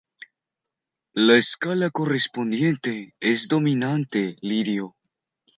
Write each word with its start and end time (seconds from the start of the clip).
La 1.13 1.35
escala 1.35 1.91
correspondiente 1.91 3.13
es 3.19 3.47
dominante 3.47 4.35
lidio. 4.41 4.95